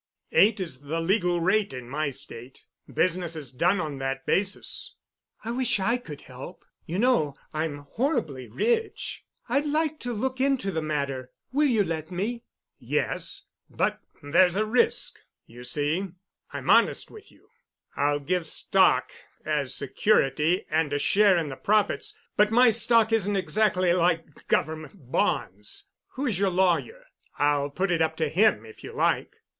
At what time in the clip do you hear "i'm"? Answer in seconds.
7.53-7.83, 16.51-16.67